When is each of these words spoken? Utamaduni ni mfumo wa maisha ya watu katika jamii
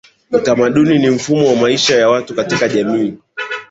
Utamaduni 0.31 0.99
ni 0.99 1.09
mfumo 1.09 1.49
wa 1.49 1.55
maisha 1.55 1.95
ya 1.95 2.09
watu 2.09 2.35
katika 2.35 2.67
jamii 2.69 3.17